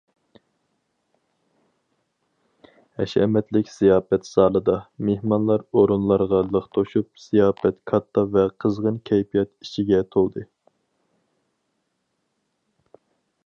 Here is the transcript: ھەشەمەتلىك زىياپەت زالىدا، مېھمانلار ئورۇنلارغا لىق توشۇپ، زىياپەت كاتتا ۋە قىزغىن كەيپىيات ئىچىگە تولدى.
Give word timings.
ھەشەمەتلىك 3.01 3.69
زىياپەت 3.73 4.25
زالىدا، 4.29 4.77
مېھمانلار 5.09 5.65
ئورۇنلارغا 5.81 6.41
لىق 6.55 6.65
توشۇپ، 6.79 7.23
زىياپەت 7.27 7.79
كاتتا 7.93 8.25
ۋە 8.39 8.47
قىزغىن 8.65 8.99
كەيپىيات 9.11 9.53
ئىچىگە 9.67 10.01
تولدى. 10.17 10.47